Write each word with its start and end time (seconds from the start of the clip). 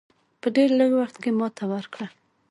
په 0.41 0.47
ډېر 0.55 0.69
لږ 0.79 0.91
وخت 0.99 1.15
کې 1.23 1.31
ماته 1.39 1.63
ورکړه. 1.73 2.07